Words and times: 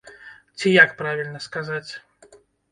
Ці 0.57 0.69
як 0.83 0.91
правільна 1.03 1.39
сказаць? 1.49 1.87